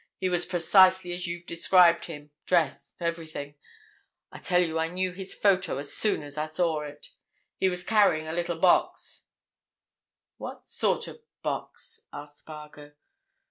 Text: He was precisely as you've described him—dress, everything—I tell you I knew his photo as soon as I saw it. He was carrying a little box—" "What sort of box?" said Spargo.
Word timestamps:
He 0.17 0.29
was 0.29 0.45
precisely 0.47 1.13
as 1.13 1.27
you've 1.27 1.45
described 1.45 2.05
him—dress, 2.05 2.89
everything—I 2.99 4.39
tell 4.39 4.63
you 4.63 4.79
I 4.79 4.87
knew 4.87 5.11
his 5.11 5.35
photo 5.35 5.77
as 5.77 5.93
soon 5.93 6.23
as 6.23 6.39
I 6.39 6.47
saw 6.47 6.81
it. 6.81 7.11
He 7.59 7.69
was 7.69 7.83
carrying 7.83 8.25
a 8.27 8.33
little 8.33 8.57
box—" 8.57 9.25
"What 10.37 10.65
sort 10.67 11.07
of 11.07 11.21
box?" 11.43 12.01
said 12.11 12.29
Spargo. 12.31 12.93